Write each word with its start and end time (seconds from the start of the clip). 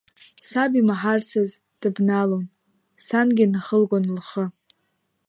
Саб 0.49 0.71
имаҳарцаз, 0.79 1.51
дыбналон, 1.81 2.45
сангьы 3.05 3.43
инахылгон 3.45 4.05
лхы. 4.17 4.45